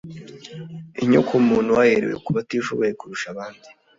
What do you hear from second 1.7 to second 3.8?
haherewe ku batishoboye kurusha abandi